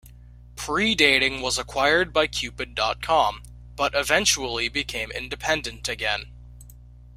[0.55, 3.43] Pre-Dating was acquired by Cupid dot com,
[3.75, 6.31] but eventually became independent again.